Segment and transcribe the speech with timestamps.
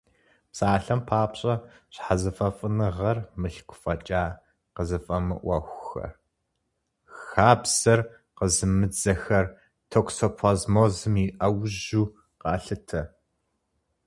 [0.51, 1.53] Псалъэм папщӏэ,
[1.93, 4.23] щхьэзыфӏэфӏыныгъэр, мылъку фӏэкӏа
[4.75, 6.11] къызыфӏэмыӏуэхухэр,
[7.17, 7.99] хабзэр
[8.37, 9.45] къизымыдзэхэр
[9.89, 12.07] токсоплазмозым и ӏэужьу
[12.41, 13.01] къалъытэ.